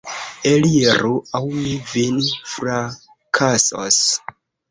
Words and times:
Eliru, 0.51 1.11
aŭ 1.39 1.41
mi 1.57 1.75
vin 1.91 2.17
frakasos! 2.53 4.01